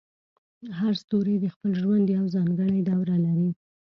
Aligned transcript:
هر 0.79 0.93
ستوری 1.01 1.35
د 1.39 1.45
خپل 1.53 1.71
ژوند 1.81 2.05
یوه 2.15 2.27
ځانګړې 2.35 2.79
دوره 2.91 3.15
لري. 3.25 3.49